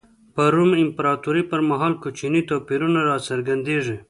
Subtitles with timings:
[0.35, 3.97] په روم امپراتورۍ پر مهال کوچني توپیرونه را څرګندېږي.